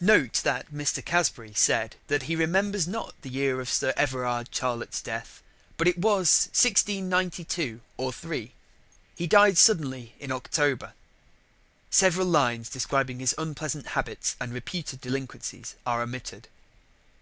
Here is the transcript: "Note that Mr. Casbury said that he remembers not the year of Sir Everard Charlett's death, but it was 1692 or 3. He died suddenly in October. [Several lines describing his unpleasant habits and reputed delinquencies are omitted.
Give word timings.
"Note 0.00 0.34
that 0.44 0.70
Mr. 0.70 1.02
Casbury 1.02 1.54
said 1.54 1.96
that 2.08 2.24
he 2.24 2.36
remembers 2.36 2.86
not 2.86 3.14
the 3.22 3.30
year 3.30 3.58
of 3.58 3.70
Sir 3.72 3.94
Everard 3.96 4.50
Charlett's 4.52 5.00
death, 5.00 5.42
but 5.78 5.88
it 5.88 5.96
was 5.96 6.50
1692 6.52 7.80
or 7.96 8.12
3. 8.12 8.52
He 9.16 9.26
died 9.26 9.56
suddenly 9.56 10.14
in 10.20 10.30
October. 10.30 10.92
[Several 11.88 12.26
lines 12.26 12.68
describing 12.68 13.18
his 13.20 13.34
unpleasant 13.38 13.86
habits 13.96 14.36
and 14.38 14.52
reputed 14.52 15.00
delinquencies 15.00 15.74
are 15.86 16.02
omitted. 16.02 16.48